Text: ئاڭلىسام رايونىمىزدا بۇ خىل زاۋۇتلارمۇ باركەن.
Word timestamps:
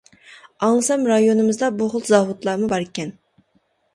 ئاڭلىسام 0.67 1.03
رايونىمىزدا 1.09 1.69
بۇ 1.81 1.89
خىل 1.91 2.03
زاۋۇتلارمۇ 2.09 2.71
باركەن. 2.75 3.15